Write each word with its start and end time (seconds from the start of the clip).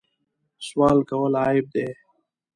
سوال 0.67 0.97
کول 1.09 1.33
عیب 1.43 1.65
دی. 1.73 1.87